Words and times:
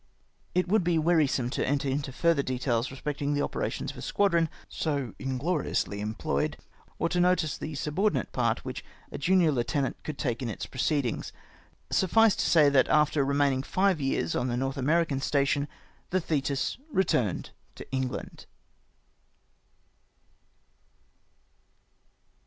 It 0.55 0.67
would 0.67 0.83
be 0.83 0.97
wearisome 0.97 1.51
to 1.51 1.63
enter 1.67 1.87
into 1.87 2.11
further 2.11 2.41
details 2.41 2.89
respecting 2.89 3.35
the 3.35 3.43
operations 3.43 3.91
of 3.91 3.97
a 3.97 4.01
squadron 4.01 4.49
so 4.67 5.13
ingloriously 5.19 6.01
employed, 6.01 6.57
or 6.97 7.07
to 7.09 7.19
notice 7.19 7.55
the 7.55 7.75
subordinate 7.75 8.31
part 8.31 8.65
which 8.65 8.83
a 9.11 9.19
jmiior 9.19 9.53
heutenant 9.53 9.93
could 10.03 10.17
take 10.17 10.41
in 10.41 10.49
its 10.49 10.65
proceedings. 10.65 11.31
Suffice 11.91 12.33
it 12.33 12.39
to 12.39 12.49
say, 12.49 12.67
that 12.67 12.87
after 12.87 13.23
remaining 13.23 13.61
five 13.61 14.01
years 14.01 14.35
on 14.35 14.47
the 14.47 14.57
North 14.57 14.77
American 14.77 15.21
station, 15.21 15.67
the 16.09 16.19
Thetis 16.19 16.79
retiurned 16.91 17.51
to 17.75 17.87
England. 17.91 18.47